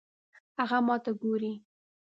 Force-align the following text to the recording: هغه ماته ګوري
هغه 0.59 0.79
ماته 0.87 1.11
ګوري 1.21 1.51